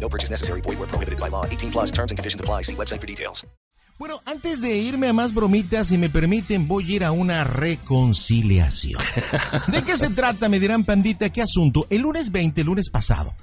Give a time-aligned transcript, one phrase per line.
[0.00, 0.60] No purchase necessary.
[0.60, 1.44] Void where prohibited by law.
[1.44, 2.62] 18 plus terms and conditions apply.
[2.62, 3.46] See website for details.
[3.98, 7.44] Bueno, antes de irme a más bromitas, si me permiten, voy a ir a una
[7.44, 9.00] reconciliación.
[9.68, 10.50] ¿De qué se trata?
[10.50, 11.86] Me dirán, pandita, ¿qué asunto?
[11.88, 13.34] El lunes 20, el lunes pasado,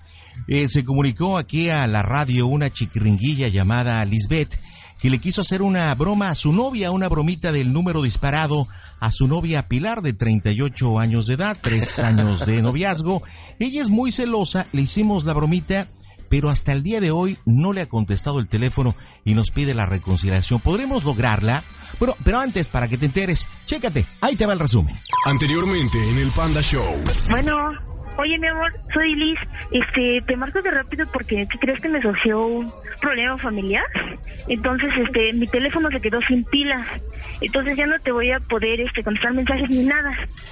[0.47, 4.55] eh, se comunicó aquí a la radio una chiquiringuilla llamada Lisbeth
[4.99, 8.67] que le quiso hacer una broma a su novia, una bromita del número disparado
[8.99, 13.23] a su novia Pilar de 38 años de edad, tres años de noviazgo.
[13.59, 15.87] Ella es muy celosa, le hicimos la bromita
[16.33, 19.75] pero hasta el día de hoy no le ha contestado el teléfono y nos pide
[19.75, 20.59] la reconciliación.
[20.61, 21.63] ¿Podremos lograrla?
[21.99, 24.97] Bueno, pero antes, para que te enteres, chécate, ahí te va el resumen.
[25.27, 26.83] Anteriormente en el Panda Show.
[27.29, 27.55] Bueno,
[28.17, 29.39] oye mi amor, soy Liz.
[29.71, 33.85] Este, te marco de rápido porque ¿qué crees que me surgió un problema familiar?
[34.47, 36.85] Entonces, este, mi teléfono se quedó sin pila.
[37.41, 40.11] Entonces ya no te voy a poder este contestar mensajes ni nada.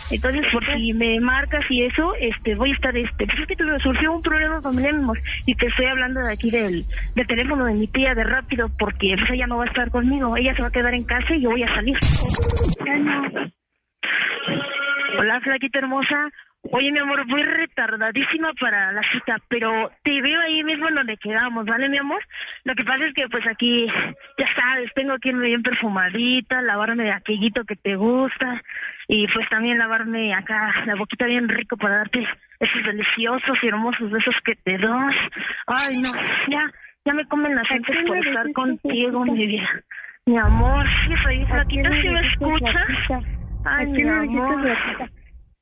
[0.09, 3.63] Entonces, por si me marcas y eso, este, voy a estar este, pues es que
[3.63, 7.27] me surgió un problema familiar, mi amor, y te estoy hablando de aquí del, del
[7.27, 10.55] teléfono de mi tía de rápido porque pues ella no va a estar conmigo, ella
[10.55, 11.97] se va a quedar en casa y yo voy a salir.
[15.19, 16.31] Hola, flaquita hermosa.
[16.63, 21.17] Oye, mi amor, voy retardadísima para la cita, pero te veo ahí mismo en donde
[21.17, 22.21] quedamos, ¿vale, mi amor?
[22.65, 23.87] Lo que pasa es que, pues aquí,
[24.37, 28.61] ya sabes, tengo que irme bien perfumadita, lavarme de aquellito que te gusta,
[29.07, 32.27] y pues también lavarme acá la boquita bien rico para darte
[32.59, 35.15] esos deliciosos y hermosos besos que te doy.
[35.65, 36.11] Ay, no,
[36.47, 36.71] ya,
[37.05, 39.83] ya me comen las gentes por estar contigo, mi vida.
[40.27, 43.25] Mi amor, sí, soy flaquita, ¿sí me escuchas?
[43.65, 45.11] Ay, mi amor.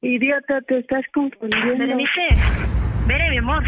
[0.02, 1.78] Idiota, te estás confundiendo.
[1.78, 2.28] Berenice,
[3.08, 3.64] Bere, mi amor.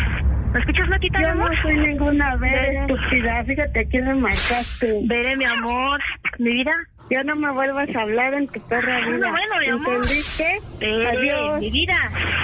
[0.53, 3.43] ¿Me escuchas, Flaquita, mi Yo no soy ninguna vez estúpida.
[3.45, 5.01] Fíjate quién me marcaste.
[5.03, 5.99] Bere, mi amor.
[6.39, 6.71] Mi vida.
[7.09, 9.29] Ya no me vuelvas a hablar en tu perra Bueno, vida.
[9.31, 9.93] bueno, mi amor.
[9.95, 10.59] ¿Entendiste?
[10.79, 11.59] Bere, Adiós.
[11.59, 11.93] mi vida.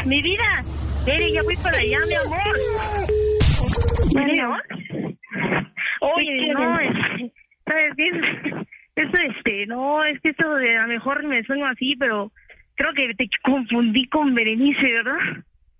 [0.06, 0.44] Mi vida.
[1.06, 2.54] Bere, ya voy para allá, mi amor.
[4.14, 4.64] Bere, mi amor.
[6.02, 7.32] Oye, ¿Qué no, es,
[7.66, 8.10] ¿sabes qué?
[8.98, 12.32] Esto, este, no, es que esto de a lo mejor me suena así, pero
[12.78, 15.18] creo que te confundí con Berenice, ¿verdad?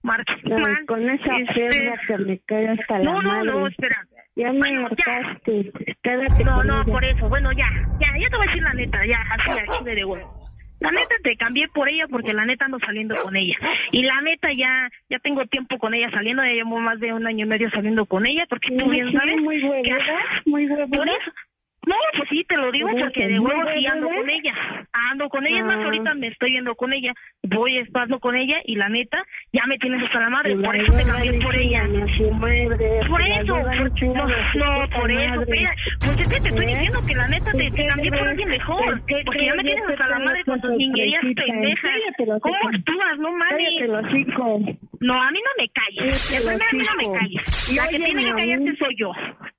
[0.04, 0.24] Mal.
[0.88, 1.70] con esa Este,
[2.08, 3.52] que me cae hasta No, la no, madre.
[3.52, 3.98] no, espera.
[4.36, 5.12] Ya me Bueno, ya.
[5.14, 5.72] marcaste.
[6.04, 6.92] Quédate No, no, ella.
[6.92, 7.28] por eso.
[7.30, 7.68] Bueno, ya,
[8.00, 10.34] ya, ya te voy a decir la neta, ya, así, aquí de huevo.
[10.80, 13.56] La neta te cambié por ella porque la neta ando saliendo con ella.
[13.92, 17.26] Y la neta ya, ya tengo tiempo con ella saliendo, ya llevo más de un
[17.26, 19.38] año y medio saliendo con ella porque tú bien sí, sabes.
[19.42, 19.98] muy huevuda,
[20.46, 21.06] muy Por huevuda.
[21.20, 21.32] eso.
[21.88, 24.22] No, pues sí, te lo digo porque de huevuda, huevo sí ando ¿verdad?
[24.22, 24.54] con ella.
[25.12, 25.84] Ando con ella, es más, Ah.
[25.86, 27.14] ahorita me estoy viendo con ella.
[27.44, 30.56] Voy estando con ella y la neta, ya me tienes hasta la madre.
[30.58, 31.84] Por eso te cambié por ella.
[33.08, 33.56] Por eso,
[34.56, 35.42] no, por eso.
[35.46, 36.76] Pues es que te estoy ¿Eh?
[36.76, 39.02] diciendo que la neta te, ¿Qué te cambié por alguien mejor.
[39.08, 41.44] ¿Qué Porque ya me tienes hasta la madre con tus sorpresita.
[41.46, 41.92] pendejas.
[42.42, 43.18] ¿Cómo actúas?
[43.20, 44.78] No mames.
[45.00, 46.32] No, a mí no me calles.
[46.32, 47.76] De primera a mí no me calles.
[47.76, 49.12] La que tiene que callarse soy yo.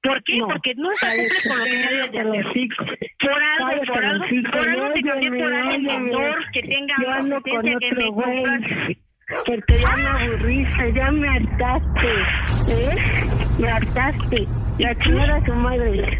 [0.02, 0.38] ¿Por qué?
[0.38, 0.48] No.
[0.48, 2.68] Porque nunca cumples con lo que debes de hacer.
[3.20, 7.78] Por algo, por algo, por algo te cambié por alguien mentor que tenga con competencia
[7.78, 8.96] que me compras.
[9.44, 12.12] Porque ya me aburriste, ya me hartaste.
[12.68, 12.96] ¿Eh?
[13.58, 14.46] Me hartaste.
[14.78, 16.18] La chingada a su madre.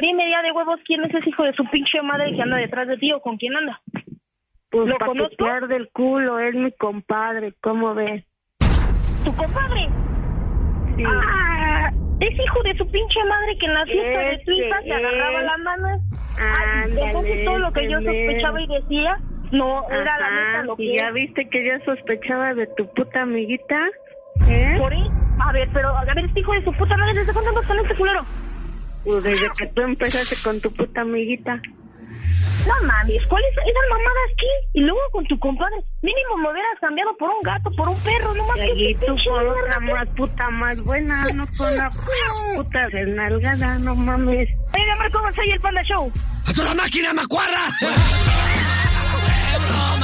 [0.00, 2.86] Dime ya de huevos quién es ese hijo de su pinche madre que anda detrás
[2.86, 3.80] de ti o con quién anda.
[4.76, 5.36] Pues ¿Lo conozco?
[5.36, 8.24] te arde el culo, es mi compadre, ¿cómo ves?
[9.24, 9.88] ¿Tu compadre?
[10.96, 11.02] Sí.
[11.06, 11.90] Ah,
[12.20, 15.40] ese hijo de su pinche madre que en la fiesta de tu hija se agarraba
[15.40, 15.46] es.
[15.46, 15.88] la mano.
[16.88, 19.16] Entonces todo lo que yo sospechaba y decía,
[19.52, 21.14] no era la Ajá, neta lo que ¿Y ya es.
[21.14, 23.80] viste que yo sospechaba de tu puta amiguita?
[24.46, 24.74] ¿Eh?
[24.78, 25.08] Por ahí,
[25.40, 27.78] a ver, pero a ver, este hijo de su puta madre, ¿desde cuándo andas con
[27.78, 28.26] este culero?
[29.04, 31.62] Pues desde que tú empezaste con tu puta amiguita.
[32.66, 34.46] No mames, ¿cuáles esas mamadas aquí?
[34.74, 38.34] Y luego con tu compadre, mínimo me hubieras cambiado por un gato, por un perro,
[38.34, 38.70] no mames.
[38.76, 41.88] Y tú por otra más puta más buena, no con una
[42.56, 44.48] puta desnalgada, no mames.
[44.74, 46.12] Oye, amor, ¿cómo soy el Panda Show?
[46.46, 47.60] ¡A toda máquina, macuarra!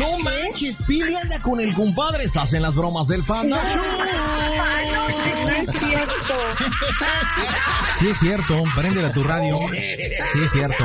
[0.00, 3.82] No manches, Pili anda con el compadre, se hacen las bromas del Panda Show.
[5.44, 6.34] No es cierto.
[7.98, 9.58] Sí es cierto, préndele a tu radio.
[10.32, 10.84] Sí es cierto.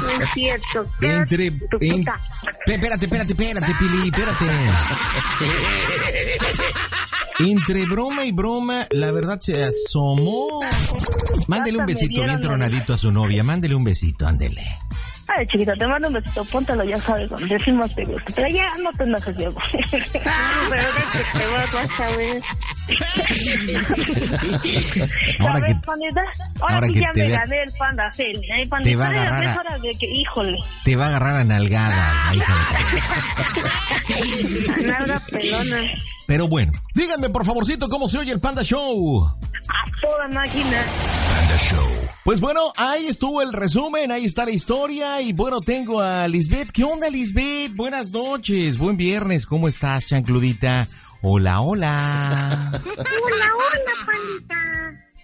[0.00, 0.86] No es cierto.
[1.02, 1.46] Entre...
[1.80, 2.04] En-
[2.66, 4.44] Espérate, espérate, espérate, Pili, espérate.
[7.40, 10.60] Entre broma y broma, la verdad se asomó.
[11.46, 14.66] Mándele un besito bien tronadito a su novia, mándele un besito, ándele.
[15.28, 18.32] Ay, chiquita, te mando un besito, póntalo, ya sabes, donde decimos te gusta.
[18.34, 19.60] Pero ya no te enojes, Diego.
[19.60, 22.42] No, pero ahora que te vas a ver.
[25.40, 26.20] Ahora ¿Sabes, que pandita?
[26.60, 28.36] Ahora, ahora sí que ya te me gané el panda cel.
[28.36, 28.98] ¿eh, Te pandita?
[28.98, 30.58] va a agarrar a- de que, híjole.
[30.84, 32.54] te va a agarrar a nalgadas, la hija
[34.76, 35.80] de Nalga pelona.
[36.26, 39.24] Pero bueno, díganme por favorcito cómo se oye el Panda Show.
[39.26, 40.84] A toda máquina.
[42.24, 46.70] Pues bueno, ahí estuvo el resumen, ahí está la historia y bueno, tengo a Lisbeth.
[46.72, 47.74] ¿Qué onda Lisbeth?
[47.74, 50.88] Buenas noches, buen viernes, ¿cómo estás, chancludita?
[51.20, 52.70] Hola, hola.
[52.72, 54.54] Hola, hola, pandita.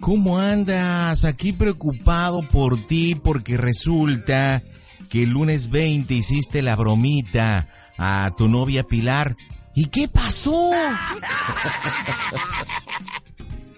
[0.01, 1.25] ¿Cómo andas?
[1.25, 4.63] Aquí preocupado por ti porque resulta
[5.09, 9.37] que el lunes 20 hiciste la bromita a tu novia Pilar.
[9.77, 10.73] ¿Y qué pasó?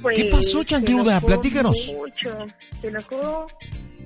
[0.02, 1.20] Pues, ¿Qué pasó, chancluda?
[1.20, 1.92] Platícanos.
[1.96, 2.46] Mucho.
[2.80, 3.46] Se enojó,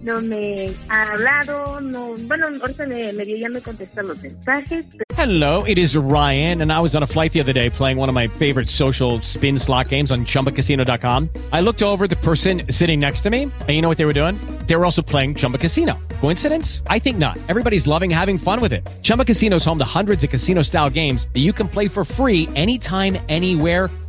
[0.03, 2.17] no me ha hablado, no.
[2.29, 4.87] Bueno, ahorita me, medio ya me contesta los mensajes.
[5.17, 8.09] Hello, it is Ryan, and I was on a flight the other day playing one
[8.09, 11.29] of my favorite social spin slot games on chumbacasino.com.
[11.53, 14.15] I looked over the person sitting next to me, and you know what they were
[14.15, 14.37] doing?
[14.67, 15.99] They were also playing Chumba Casino.
[16.21, 16.83] Coincidence?
[16.87, 17.39] I think not.
[17.49, 18.89] Everybody's loving having fun with it.
[19.03, 22.05] Chumba Casino is home to hundreds of casino style games that you can play for
[22.05, 23.91] free anytime, anywhere,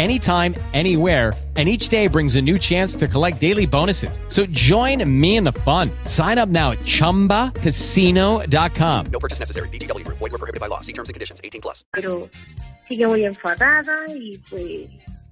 [0.00, 1.34] anytime, anywhere.
[1.56, 4.20] And each day brings a new chance to collect daily bonuses.
[4.28, 5.90] So join me in the fun.
[6.04, 9.06] Sign up now at chumbacasino.com.
[9.10, 9.68] No purchase necessary.
[9.68, 10.18] VGW Group.
[10.18, 10.80] Void were prohibited by law.
[10.80, 11.40] See terms and conditions.
[11.42, 11.84] 18 plus.
[11.92, 12.30] pero
[12.88, 14.88] sigue muy enfadada y pues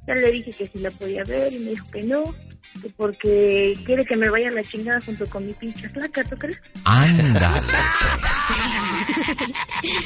[0.06, 2.47] ya le dije que si la podía ver y me dijo que no, que
[2.96, 6.58] porque quiere que me vaya a la chingada junto con mi pinche flaca, ¿tú crees?
[6.84, 7.66] Ándale.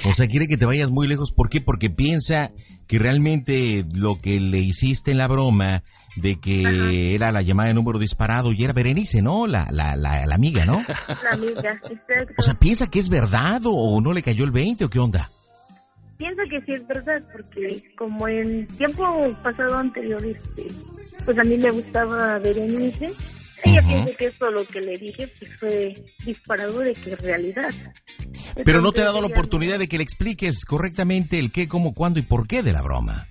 [0.04, 1.32] O sea, quiere que te vayas muy lejos.
[1.32, 1.60] ¿Por qué?
[1.60, 2.50] Porque piensa
[2.86, 5.82] que realmente lo que le hiciste en la broma
[6.16, 9.46] de que era la llamada de número disparado y era Berenice, ¿no?
[9.46, 10.82] La, la, la, la amiga, ¿no?
[11.22, 12.34] La amiga, exacto.
[12.36, 15.30] O sea, piensa que es verdad o no le cayó el 20 o qué onda.
[16.19, 20.69] Pienso que sí es verdad, porque como en tiempo pasado anterior, este,
[21.25, 23.12] pues a mí me gustaba Berenice,
[23.64, 23.88] ella Ujú.
[23.88, 25.94] piensa que eso lo que le dije pues fue
[26.25, 27.70] disparado de que es realidad.
[28.64, 31.94] Pero no te ha dado la oportunidad de que le expliques correctamente el qué, cómo,
[31.94, 33.29] cuándo y por qué de la broma.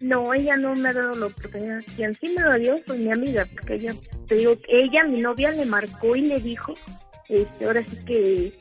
[0.00, 1.82] No, ella no me ha dado la oportunidad.
[1.96, 3.94] Quien sí me lo dio fue mi amiga, porque ella,
[4.28, 6.74] te digo, ella, mi novia, le marcó y le dijo,
[7.28, 8.52] este, ahora sí que,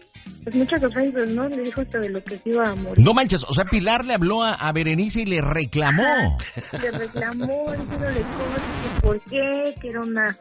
[0.49, 1.47] pues muchas ofensas, ¿no?
[1.47, 3.03] Le dijo hasta de lo que se iba a morir.
[3.03, 6.37] No manches, o sea, Pilar le habló a, a Berenice y le reclamó.
[6.81, 10.37] Le reclamó, diciéndole cosas, que por qué, que era una,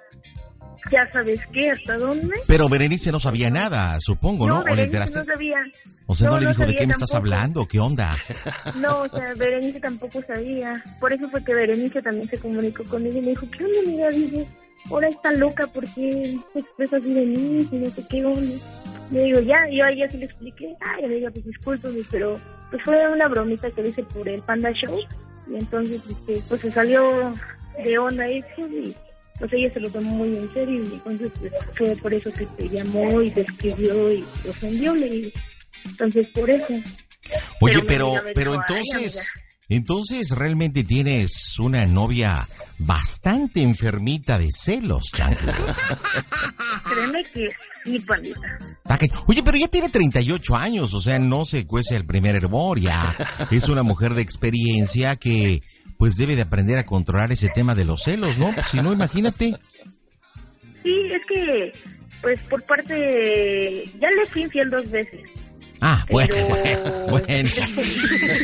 [0.90, 2.34] ya sabes qué, hasta dónde.
[2.46, 4.60] Pero Berenice no sabía nada, supongo, ¿no?
[4.60, 5.18] ¿O le enteraste?
[5.18, 5.58] no sabía.
[6.06, 8.16] O sea, no, no, le no dijo de sabía qué me estás hablando, qué onda.
[8.76, 10.82] No, o sea, Berenice tampoco sabía.
[11.00, 14.08] Por eso fue que Berenice también se comunicó conmigo y me dijo, ¿qué onda, mira?
[14.08, 14.46] Dice,
[14.90, 18.56] ahora está loca porque se expresa así de mí y no sé qué onda.
[19.10, 20.74] Le digo, ya, yo a ella sí le expliqué.
[20.80, 22.38] Ay, le digo, pues discúlpame, pero
[22.70, 24.98] pues fue una bromita que le hice por el Panda Show.
[25.50, 27.34] Y entonces, este, pues se salió
[27.82, 28.94] de onda eso y
[29.38, 32.44] pues ella se lo tomó muy en serio y entonces pues, fue por eso que
[32.44, 35.30] te llamó y te escribió y te ofendió, le digo.
[35.86, 36.66] Entonces, por eso.
[37.60, 39.06] Oye, Pero pero, "Ay,
[39.68, 42.48] entonces, realmente tienes una novia
[42.78, 45.54] bastante enfermita de celos, chancla.
[46.90, 47.48] Créeme que
[47.84, 47.98] sí,
[48.98, 52.80] que- Oye, pero ya tiene 38 años, o sea, no se cuece el primer hervor,
[52.80, 53.14] ya
[53.50, 55.62] es una mujer de experiencia que
[55.98, 58.52] pues debe de aprender a controlar ese tema de los celos, ¿no?
[58.52, 59.56] Pues, si no, imagínate.
[60.82, 61.72] Sí, es que
[62.22, 65.20] Pues por parte, ya le fui infiel dos veces.
[65.80, 67.50] Ah, bueno, Pero- bueno, bueno.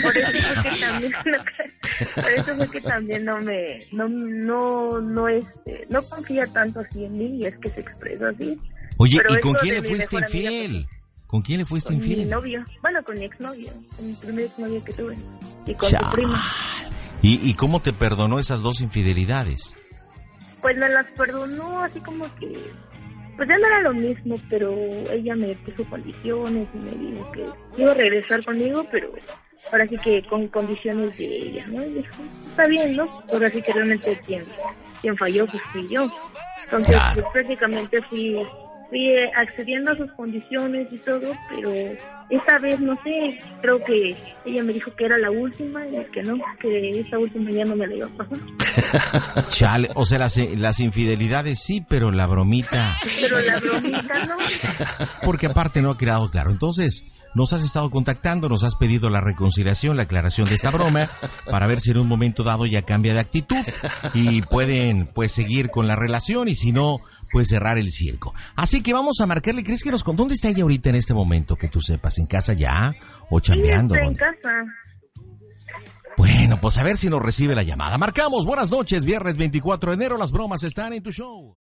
[0.02, 1.12] por eso fue que también,
[2.14, 7.04] por eso fue que también no me, no, no, no este, no confía tanto así
[7.04, 8.58] en mí y es que se expresó así.
[8.98, 10.86] Oye, Pero ¿y con eso quién le fuiste amiga, infiel?
[11.26, 12.30] ¿Con quién le fuiste Con mi infiel?
[12.30, 15.16] novio, bueno, con mi exnovio, con mi primer exnovio que tuve
[15.66, 16.04] y con Chal.
[16.04, 16.42] su prima.
[17.22, 19.76] ¿Y, ¿Y cómo te perdonó esas dos infidelidades?
[20.62, 22.70] Pues me las perdonó así como que,
[23.36, 24.72] pues ya no era lo mismo, pero
[25.10, 29.10] ella me puso condiciones y me dijo que iba a regresar conmigo, pero
[29.72, 31.84] ahora sí que con condiciones de ella, ¿no?
[31.84, 32.14] Y dijo,
[32.48, 33.22] está bien, ¿no?
[33.32, 34.44] Ahora sí que realmente quien,
[35.00, 36.08] quien falló pues fui yo.
[36.64, 38.36] Entonces, pues, prácticamente fui,
[38.94, 41.72] fui eh, accediendo a sus condiciones y todo, pero
[42.30, 46.22] esta vez, no sé, creo que ella me dijo que era la última y que
[46.22, 48.38] no, que esta última ya no me la iba a pasar.
[49.48, 54.36] Chale, o sea, las, las infidelidades sí, pero la bromita, Pero la bromita no.
[55.24, 56.52] porque aparte no ha quedado claro.
[56.52, 57.02] Entonces,
[57.34, 61.08] nos has estado contactando, nos has pedido la reconciliación, la aclaración de esta broma,
[61.50, 63.64] para ver si en un momento dado ya cambia de actitud
[64.14, 67.00] y pueden pues seguir con la relación y si no,
[67.32, 68.34] pues cerrar el circo.
[68.56, 71.14] Así que vamos a marcarle, ¿crees que nos con dónde está ella ahorita en este
[71.14, 72.18] momento que tú sepas?
[72.18, 72.94] ¿En casa ya?
[73.30, 73.94] ¿O chambeando?
[73.94, 74.64] Sí, está en casa.
[76.16, 77.98] Bueno, pues a ver si nos recibe la llamada.
[77.98, 81.56] Marcamos, buenas noches, viernes 24 de enero, las bromas están en tu show.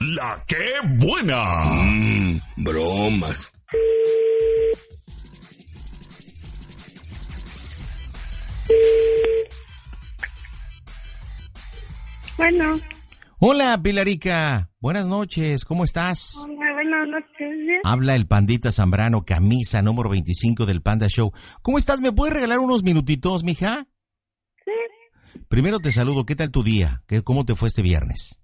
[0.00, 0.56] La que
[0.98, 1.44] buena.
[1.84, 3.52] Mmm, bromas.
[12.36, 12.80] Bueno,
[13.38, 16.36] Hola, Pilarica, buenas noches, ¿cómo estás?
[16.44, 17.38] hola, buenas noches.
[17.38, 17.80] ¿bien?
[17.84, 21.32] Habla el pandita Zambrano, camisa número 25 del Panda Show.
[21.62, 22.00] ¿Cómo estás?
[22.00, 23.86] ¿Me puedes regalar unos minutitos, mija?
[24.64, 27.02] Sí, Primero te saludo, ¿qué tal tu día?
[27.06, 28.39] ¿Qué, ¿Cómo te fue este viernes?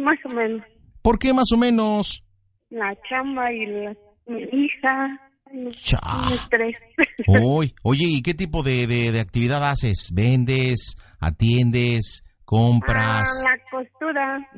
[0.00, 0.62] Más o menos.
[1.02, 2.22] ¿Por qué más o menos?
[2.70, 3.94] La chamba y la,
[4.26, 5.20] mi hija.
[5.70, 6.00] Cha.
[7.82, 10.10] Oye, ¿y qué tipo de, de- de actividad haces?
[10.12, 10.96] ¿Vendes?
[11.20, 12.22] ¿Atiendes?
[12.24, 13.30] Ah, ¿Compras?
[13.44, 14.50] la costura.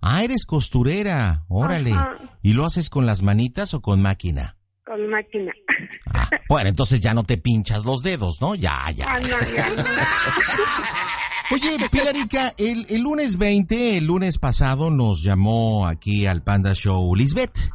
[0.00, 1.92] Ah, eres costurera, órale.
[1.92, 2.16] Ajá.
[2.42, 4.56] ¿Y lo haces con las manitas o con máquina?
[4.84, 5.52] Con máquina.
[6.08, 8.54] Ah, bueno, entonces ya no te pinchas los dedos, ¿no?
[8.54, 9.04] Ya, ya.
[9.08, 9.82] Ah, no, ya no.
[11.48, 17.14] Oye, Pilarica, el, el lunes 20, el lunes pasado, nos llamó aquí al Panda Show
[17.14, 17.70] Lisbeth.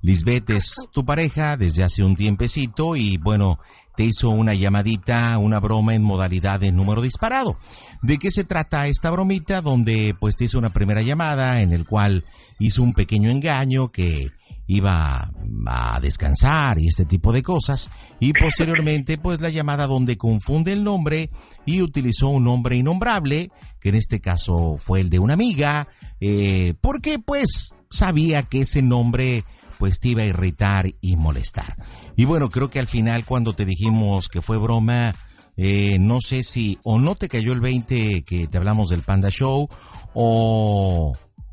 [0.00, 3.58] Lisbeth es tu pareja desde hace un tiempecito y bueno,
[3.96, 7.58] te hizo una llamadita, una broma en modalidad de número disparado.
[8.02, 9.62] ¿De qué se trata esta bromita?
[9.62, 12.24] Donde pues te hizo una primera llamada en el cual
[12.58, 14.30] hizo un pequeño engaño que
[14.66, 15.30] iba
[15.66, 17.88] a descansar y este tipo de cosas
[18.18, 21.30] y posteriormente pues la llamada donde confunde el nombre
[21.64, 23.50] y utilizó un nombre innombrable
[23.80, 25.86] que en este caso fue el de una amiga
[26.20, 29.44] eh, porque pues sabía que ese nombre
[29.78, 31.76] pues te iba a irritar y molestar
[32.16, 35.14] y bueno creo que al final cuando te dijimos que fue broma
[35.56, 39.30] eh, no sé si o no te cayó el 20 que te hablamos del Panda
[39.30, 39.68] Show
[40.14, 41.12] o,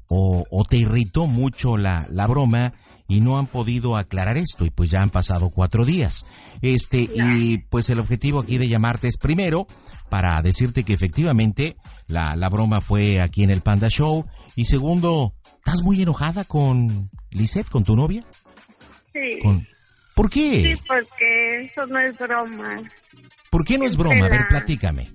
[0.10, 2.74] o, o te irritó mucho la, la broma
[3.08, 6.26] y no han podido aclarar esto y pues ya han pasado cuatro días.
[6.62, 9.68] Este, y pues el objetivo aquí de llamarte es primero
[10.10, 11.76] para decirte que efectivamente
[12.08, 14.26] la, la broma fue aquí en el Panda Show
[14.56, 15.34] y segundo,
[15.66, 16.90] ¿estás muy enojada con
[17.32, 18.24] Lisette, con tu novia?
[19.14, 19.40] Sí.
[19.42, 19.62] Con-
[20.16, 20.62] ¿Por qué?
[20.62, 22.82] Sí, porque eso no es broma.
[23.50, 24.26] ¿Por qué no es siempre broma?
[24.26, 25.08] A ver, la- platícame.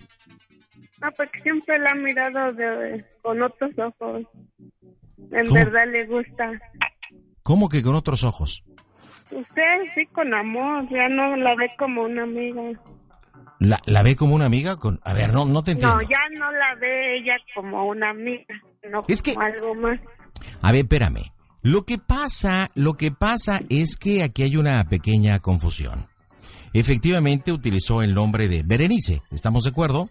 [1.00, 4.22] No, porque siempre la ha mirado de, con otros ojos.
[5.30, 5.54] En ¿Cómo?
[5.54, 6.50] verdad le gusta.
[7.42, 8.64] ¿Cómo que con otros ojos?
[9.30, 9.62] Usted
[9.94, 12.62] sí con amor, ya no la ve como una amiga.
[13.60, 14.76] ¿La, la ve como una amiga?
[14.76, 14.98] Con...
[15.04, 15.96] A ver, no, no te entiendo.
[15.96, 18.54] No, ya no la ve ella como una amiga,
[18.90, 20.00] no Es que- como algo más.
[20.68, 21.32] A ver, espérame.
[21.62, 26.06] Lo que pasa, lo que pasa es que aquí hay una pequeña confusión.
[26.74, 30.10] Efectivamente utilizó el nombre de Berenice, ¿estamos de acuerdo?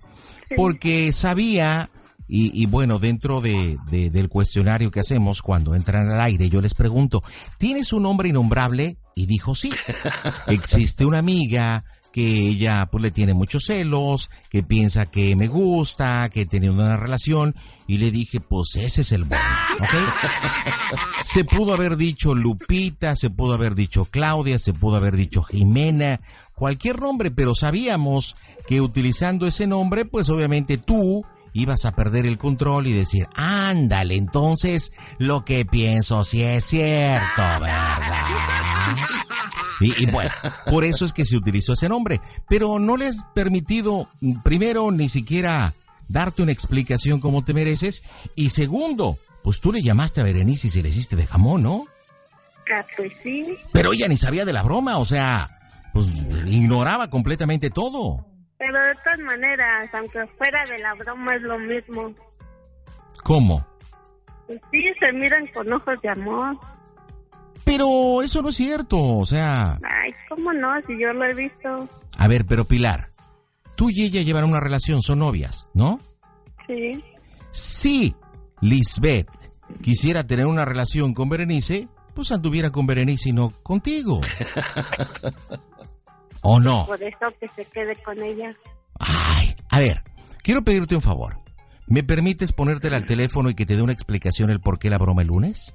[0.56, 1.92] Porque sabía,
[2.28, 6.60] y, y bueno, dentro de, de- del cuestionario que hacemos cuando entran al aire, yo
[6.60, 7.22] les pregunto,
[7.60, 8.98] ¿tienes un nombre innombrable?
[9.16, 9.72] Y dijo sí.
[10.48, 11.86] Existe una amiga
[12.18, 16.98] que ella pues le tiene muchos celos, que piensa que me gusta, que tiene una
[16.98, 17.54] relación,
[17.86, 19.46] y le dije, pues ese es el bueno,
[19.80, 19.94] ¿ok?
[21.24, 26.20] Se pudo haber dicho Lupita, se pudo haber dicho Claudia, se pudo haber dicho Jimena,
[26.56, 32.38] cualquier nombre, pero sabíamos que utilizando ese nombre, pues obviamente tú ibas a perder el
[32.38, 37.98] control y decir, ándale, entonces lo que pienso sí es cierto, ¿verdad?
[39.80, 40.32] Y, y bueno,
[40.66, 44.10] por eso es que se utilizó ese nombre, pero no les permitido,
[44.44, 45.74] primero, ni siquiera
[46.10, 48.04] darte una explicación como te mereces.
[48.36, 51.86] Y segundo, pues tú le llamaste a Berenice y se le hiciste de jamón, ¿no?
[52.74, 53.56] Ah, pues sí.
[53.72, 55.50] Pero ella ni sabía de la broma, o sea,
[55.94, 56.08] pues
[56.48, 58.26] ignoraba completamente todo.
[58.58, 62.14] Pero de todas maneras, aunque fuera de la broma, es lo mismo.
[63.24, 63.66] ¿Cómo?
[64.48, 66.58] Pues sí, se miran con ojos de amor.
[67.64, 69.78] Pero eso no es cierto, o sea...
[69.84, 70.70] Ay, ¿cómo no?
[70.88, 71.90] Si yo lo he visto.
[72.18, 73.12] A ver, pero Pilar,
[73.76, 76.00] tú y ella llevan una relación, son novias, ¿no?
[76.66, 77.04] Sí.
[77.52, 78.16] Si
[78.62, 79.30] Lisbeth
[79.82, 84.22] quisiera tener una relación con Berenice, pues anduviera con Berenice y no contigo.
[86.50, 86.86] ¿O no?
[86.86, 88.56] Por eso que se quede con ella.
[89.00, 90.02] Ay, a ver,
[90.44, 91.38] quiero pedirte un favor.
[91.88, 94.98] ¿Me permites ponértela al teléfono y que te dé una explicación el por qué la
[94.98, 95.74] broma el lunes?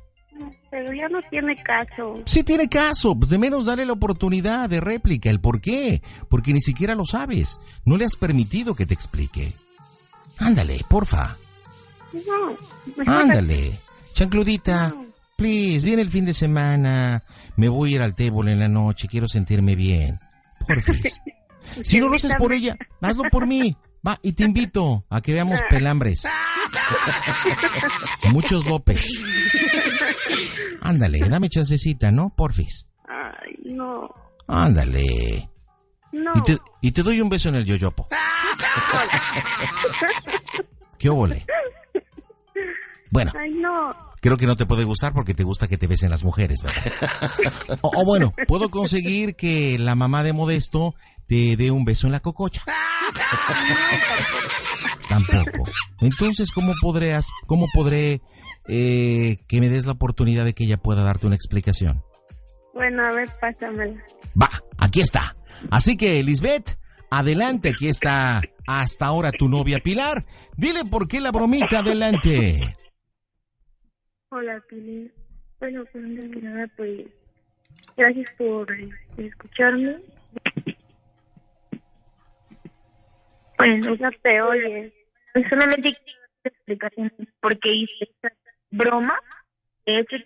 [0.71, 2.14] Pero ya no tiene caso.
[2.25, 6.00] Sí tiene caso, pues de menos dale la oportunidad de réplica, el por qué,
[6.31, 9.52] porque ni siquiera lo sabes, no le has permitido que te explique.
[10.38, 11.37] Ándale, porfa,
[12.26, 12.57] No.
[12.97, 13.79] mejor- ándale,
[14.14, 14.95] chancludita,
[15.37, 17.23] please, viene el fin de semana,
[17.57, 20.19] me voy a ir al table en la noche, quiero sentirme bien,
[20.62, 21.21] porfis.
[21.83, 23.76] Si no lo haces por ella, hazlo por mí,
[24.07, 26.26] va, y te invito a que veamos pelambres.
[28.31, 29.09] Muchos López.
[30.83, 32.35] Ándale, dame chancecita, ¿no?
[32.37, 32.87] Porfis.
[33.09, 34.12] Ay, no.
[34.49, 35.49] Ándale.
[36.12, 36.33] No.
[36.35, 38.09] Y te, y te doy un beso en el yoyopo.
[40.99, 41.47] ¿Qué óvole?
[43.12, 43.95] Bueno, Ay, no.
[44.23, 46.83] creo que no te puede gustar porque te gusta que te besen las mujeres, ¿verdad?
[47.83, 50.95] O, o bueno, puedo conseguir que la mamá de Modesto
[51.26, 52.62] te dé un beso en la cococha.
[55.09, 55.64] Tampoco.
[56.00, 58.23] Entonces, ¿cómo podrías, cómo podré
[58.66, 62.02] eh, que me des la oportunidad de que ella pueda darte una explicación?
[62.73, 64.02] Bueno, a ver, pásamela.
[64.40, 65.37] Va, aquí está.
[65.71, 66.78] Así que, Lisbeth,
[67.11, 70.25] adelante, aquí está hasta ahora tu novia Pilar.
[70.57, 72.59] Dile por qué la bromita, adelante.
[74.35, 75.12] Hola, Pili.
[75.61, 77.07] Bueno, pues antes que nada, pues
[77.99, 79.99] gracias por eh, escucharme.
[83.59, 84.93] Bueno, no te oyes.
[85.51, 87.12] Solamente quiero una explicación
[87.43, 88.33] por qué hice esta
[88.71, 89.21] broma.
[89.85, 90.17] De hecho,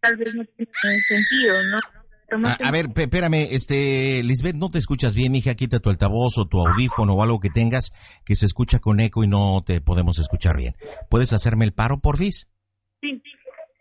[0.00, 1.78] tal vez no tiene sentido, ¿no?
[1.78, 6.38] A, Tomaste a ver, espérame, este, Lisbeth, no te escuchas bien, mija, quita tu altavoz
[6.38, 7.92] o tu audífono o algo que tengas
[8.24, 10.76] que se escucha con eco y no te podemos escuchar bien.
[11.10, 12.48] ¿Puedes hacerme el paro, porfis?
[13.00, 13.20] Sí.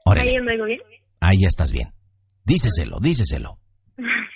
[0.06, 0.32] Órale.
[0.32, 0.80] ¿Ahí me oigo bien?
[1.20, 1.90] Ahí ya estás bien.
[2.46, 3.58] Díceselo, díceselo.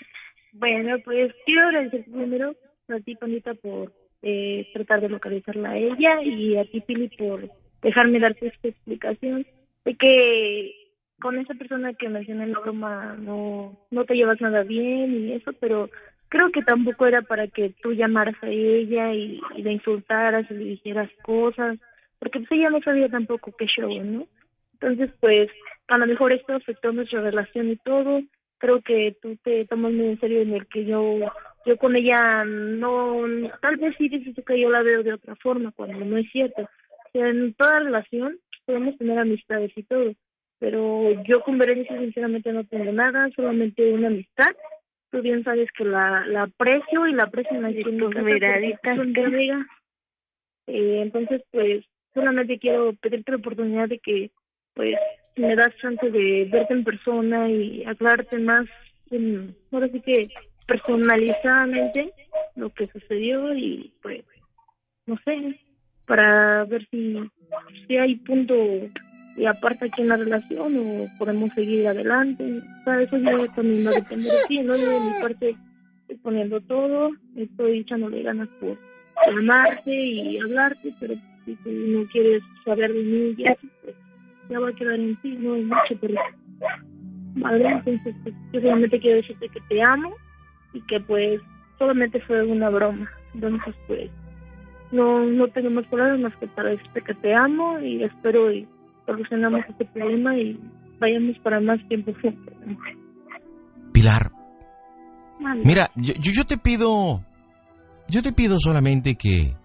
[0.51, 2.53] Bueno, pues quiero agradecer primero
[2.89, 7.43] a ti, Pandita, por eh, tratar de localizarla a ella y a ti, Pili, por
[7.82, 9.45] dejarme darte esta explicación
[9.86, 10.73] de que
[11.21, 15.34] con esa persona que mencioné en la broma no, no te llevas nada bien y
[15.34, 15.89] eso, pero
[16.27, 20.55] creo que tampoco era para que tú llamaras a ella y, y la insultaras y
[20.55, 21.77] le dijeras cosas,
[22.19, 24.27] porque pues ella no sabía tampoco qué show, ¿no?
[24.82, 25.50] Entonces, pues,
[25.88, 28.22] a lo mejor esto afectó nuestra relación y todo.
[28.60, 31.20] Creo que tú te tomas muy en serio en el que yo,
[31.65, 33.24] yo con ella no,
[33.62, 36.63] tal vez sí dices que yo la veo de otra forma, cuando no es cierto.
[36.63, 40.13] O sea, en toda relación podemos tener amistades y todo,
[40.60, 44.52] pero yo con Berenice sinceramente no tengo nada, solamente una amistad.
[45.12, 47.70] Tú bien sabes que la, la aprecio y la aprecio en la
[48.22, 49.65] miraditas, mi amiga.
[50.68, 54.30] Eh, entonces, pues, solamente quiero pedirte la oportunidad de que,
[54.80, 54.96] pues,
[55.36, 58.65] me das chance de verte en persona y aclararte más,
[59.12, 60.30] en, ahora sí que
[60.68, 62.13] personalizadamente
[62.56, 64.24] lo que sucedió y, pues,
[65.06, 65.60] no sé,
[66.06, 67.20] para ver si,
[67.89, 68.56] si hay punto
[69.36, 72.62] y aparte aquí en la relación o podemos seguir adelante.
[72.80, 74.78] O sea, eso ya también va a depender de ti, ¿no?
[74.78, 75.56] Yo de mi parte
[76.04, 78.78] estoy poniendo todo, estoy echándole ganas por
[79.28, 83.96] llamarte y hablarte, pero si tú no quieres saber de mí ya, pues
[84.49, 86.15] ya va a quedar en ti, no hay mucho, pero
[87.35, 90.13] vale, entonces pues, yo solamente quiero decirte que te amo
[90.73, 91.41] y que pues
[91.77, 94.09] solamente fue una broma, entonces pues
[94.91, 98.67] no no tengo más palabras más que para decirte que te amo y espero y
[99.05, 100.59] solucionamos este problema y
[100.99, 102.53] vayamos para más tiempo juntos.
[103.93, 104.31] Pilar,
[105.63, 107.23] mira, yo, yo, yo te pido,
[108.07, 109.55] yo te pido solamente que,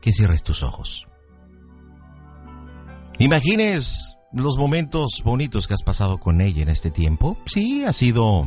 [0.00, 1.06] que cierres tus ojos.
[3.18, 7.36] Imagines los momentos bonitos que has pasado con ella en este tiempo.
[7.46, 8.46] Sí, ha sido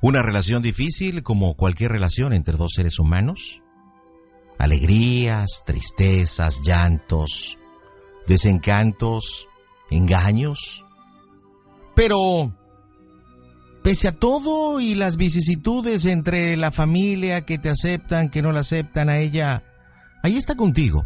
[0.00, 3.62] una relación difícil como cualquier relación entre dos seres humanos.
[4.58, 7.58] Alegrías, tristezas, llantos,
[8.26, 9.48] desencantos,
[9.90, 10.84] engaños.
[11.94, 12.54] Pero,
[13.82, 18.60] pese a todo y las vicisitudes entre la familia que te aceptan, que no la
[18.60, 19.62] aceptan a ella,
[20.22, 21.04] ahí está contigo.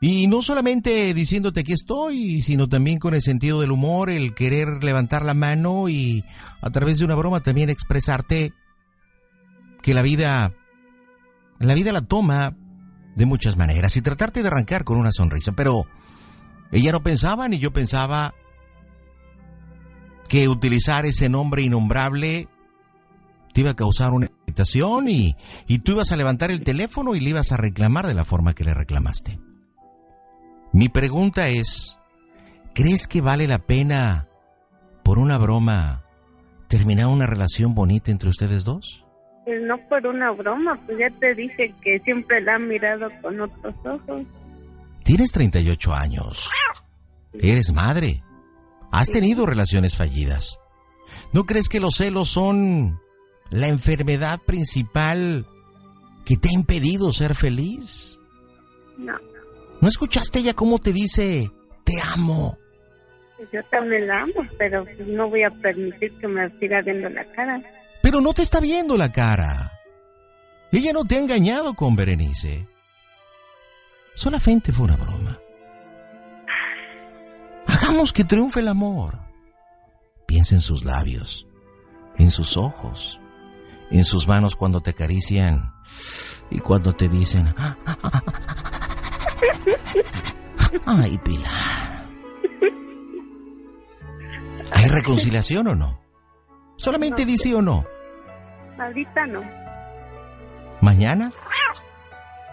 [0.00, 4.84] Y no solamente diciéndote aquí estoy, sino también con el sentido del humor, el querer
[4.84, 6.24] levantar la mano y
[6.60, 8.52] a través de una broma también expresarte
[9.82, 10.52] que la vida,
[11.58, 12.54] la vida la toma
[13.14, 15.52] de muchas maneras y tratarte de arrancar con una sonrisa.
[15.52, 15.86] Pero
[16.72, 18.34] ella no pensaba ni yo pensaba
[20.28, 22.48] que utilizar ese nombre innombrable
[23.54, 27.20] te iba a causar una irritación y, y tú ibas a levantar el teléfono y
[27.20, 29.45] le ibas a reclamar de la forma que le reclamaste.
[30.76, 31.98] Mi pregunta es,
[32.74, 34.28] ¿crees que vale la pena,
[35.02, 36.04] por una broma,
[36.68, 39.02] terminar una relación bonita entre ustedes dos?
[39.46, 43.40] Pues no por una broma, pues ya te dije que siempre la han mirado con
[43.40, 44.26] otros ojos.
[45.02, 46.50] Tienes 38 años.
[47.32, 48.22] Eres madre.
[48.92, 50.58] Has tenido relaciones fallidas.
[51.32, 53.00] ¿No crees que los celos son
[53.48, 55.46] la enfermedad principal
[56.26, 58.20] que te ha impedido ser feliz?
[58.98, 59.14] No.
[59.80, 61.50] ¿No escuchaste ella cómo te dice,
[61.84, 62.58] te amo?
[63.52, 67.60] Yo también la amo, pero no voy a permitir que me siga viendo la cara.
[68.02, 69.72] Pero no te está viendo la cara.
[70.72, 72.66] Ella no te ha engañado con Berenice.
[74.14, 75.38] Solamente fue una broma.
[77.66, 79.18] Hagamos que triunfe el amor.
[80.26, 81.46] Piensa en sus labios,
[82.16, 83.20] en sus ojos,
[83.90, 85.72] en sus manos cuando te acarician
[86.50, 87.54] y cuando te dicen,
[90.86, 92.06] ay Pilar.
[94.72, 95.98] ¿Hay reconciliación o no?
[96.76, 97.28] Solamente No.
[97.28, 97.84] di sí o no.
[98.78, 99.42] Ahorita no.
[100.80, 101.32] ¿Mañana?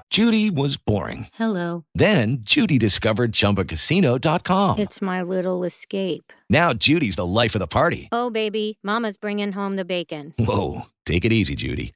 [0.10, 1.28] Judy was boring.
[1.34, 1.84] Hello.
[1.96, 4.78] Then Judy discovered ChumbaCasino.com.
[4.78, 6.32] It's my little escape.
[6.52, 8.10] Now Judy's the life of the party.
[8.12, 10.34] Oh, baby, Mama's bringing home the bacon.
[10.38, 11.94] Whoa, take it easy, Judy.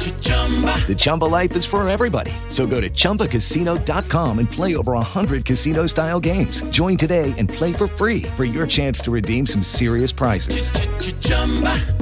[0.00, 2.32] The Chumba life is for everybody.
[2.48, 6.62] So go to ChumbaCasino.com and play over 100 casino style games.
[6.70, 10.70] Join today and play for free for your chance to redeem some serious prizes.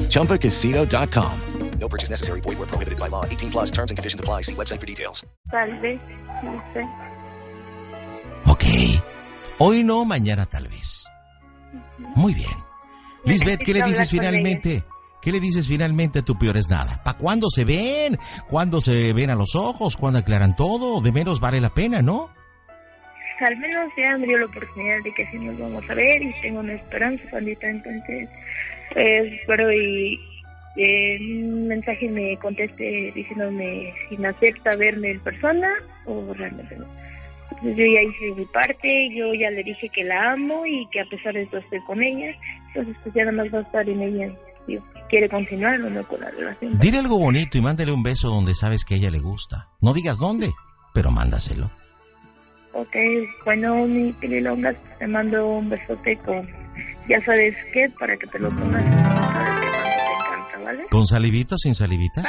[0.08, 1.40] ChumbaCasino.com.
[1.80, 2.40] No purchase necessary.
[2.40, 3.24] Void where prohibited by law.
[3.24, 4.42] 18 plus terms and conditions apply.
[4.42, 5.24] See website for details.
[5.50, 6.00] Tal vez,
[6.42, 6.84] no sé.
[8.46, 8.64] Ok.
[9.58, 11.06] Hoy no, mañana tal vez.
[12.16, 12.56] Muy bien.
[13.24, 14.84] Lisbeth, ¿qué le dices hablar con finalmente?
[15.20, 17.02] ¿Qué le dices finalmente a tu peor es nada?
[17.04, 18.18] ¿Para cuándo se ven?
[18.48, 19.96] ¿Cuándo se ven a los ojos?
[19.96, 21.00] ¿Cuándo aclaran todo?
[21.00, 22.30] De menos vale la pena, ¿no?
[23.40, 26.32] Al menos ya me dio la oportunidad de que sí nos vamos a ver y
[26.40, 27.68] tengo una esperanza, pandita.
[27.68, 28.28] Entonces,
[28.92, 30.18] pues, espero y
[30.76, 35.68] eh, un mensaje me conteste diciéndome si me acepta verme en persona
[36.06, 36.86] o realmente no.
[37.50, 41.00] Entonces yo ya hice mi parte, yo ya le dije que la amo y que
[41.00, 42.36] a pesar de eso estoy con ella.
[42.68, 44.32] Entonces, pues ya nada más va a estar en ella
[45.08, 46.78] quiere continuar o no con la relación.
[46.78, 49.68] Dile algo bonito y mándale un beso donde sabes que a ella le gusta.
[49.80, 50.52] No digas dónde,
[50.94, 51.70] pero mándaselo.
[52.72, 52.94] Ok,
[53.44, 56.48] bueno, mi pililongas, te mando un besote con,
[57.08, 60.84] ya sabes qué, para que te lo pongas, que tanto te encanta, ¿vale?
[60.90, 62.22] ¿Con salivita o sin salivita?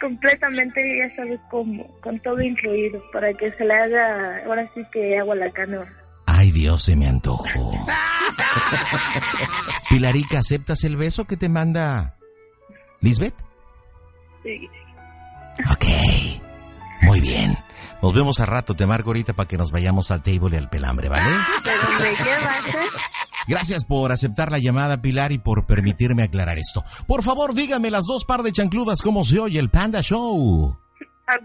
[0.00, 5.18] Completamente, ya sabes cómo, con todo incluido, para que se le haga, ahora sí que
[5.18, 5.86] agua la canoa.
[6.68, 7.86] Dios, se me antojó.
[9.88, 12.18] Pilarica, ¿aceptas el beso que te manda
[13.00, 13.34] Lisbeth?
[14.42, 14.68] Sí.
[15.72, 15.84] Ok,
[17.00, 17.56] muy bien.
[18.02, 20.68] Nos vemos a rato, te marco ahorita para que nos vayamos al table y al
[20.68, 21.34] pelambre, ¿vale?
[21.64, 22.60] Pero me llevas.
[23.46, 26.84] Gracias por aceptar la llamada, Pilar, y por permitirme aclarar esto.
[27.06, 30.77] Por favor, dígame las dos par de chancludas cómo se oye el Panda Show.
[31.28, 31.36] A.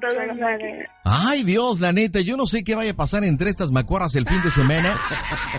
[1.03, 4.25] Ay, Dios, la neta, yo no sé qué vaya a pasar entre estas macuarras el
[4.25, 4.97] fin de semana.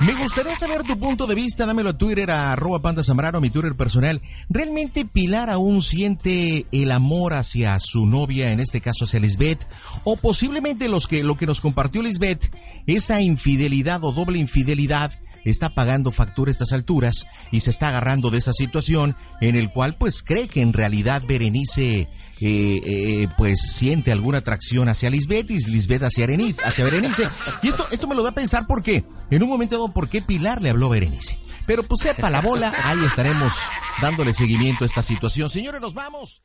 [0.01, 3.51] Me gustaría saber tu punto de vista, dámelo a Twitter, a arroba panda zambrano, mi
[3.51, 4.23] Twitter personal.
[4.49, 9.67] ¿Realmente Pilar aún siente el amor hacia su novia, en este caso hacia Lisbeth?
[10.05, 12.51] O posiblemente los que, lo que nos compartió Lisbeth,
[12.87, 15.13] esa infidelidad o doble infidelidad,
[15.45, 19.71] está pagando factura a estas alturas y se está agarrando de esa situación en el
[19.71, 22.09] cual pues cree que en realidad Berenice
[22.41, 27.29] eh, eh, pues siente alguna atracción hacia Lisbeth y Lisbeth hacia, Berenice.
[27.63, 30.21] Y esto, esto me lo da a pensar porque en un momento dado por qué
[30.21, 31.39] Pilar le habló a Berenice.
[31.67, 33.55] Pero pues sepa la bola, ahí estaremos
[34.03, 35.49] dándole seguimiento a esta situación.
[35.49, 36.43] Señores, nos vamos.